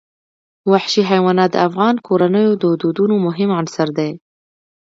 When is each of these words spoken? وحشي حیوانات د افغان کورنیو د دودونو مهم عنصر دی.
وحشي 0.71 1.01
حیوانات 1.11 1.49
د 1.53 1.57
افغان 1.67 1.95
کورنیو 2.07 2.53
د 2.63 2.65
دودونو 2.81 3.15
مهم 3.27 3.49
عنصر 3.59 3.87
دی. 3.97 4.11